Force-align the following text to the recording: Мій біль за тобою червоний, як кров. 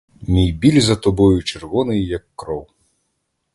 Мій 0.21 0.51
біль 0.51 0.81
за 0.81 0.95
тобою 0.95 1.43
червоний, 1.43 2.05
як 2.05 2.25
кров. 2.35 2.67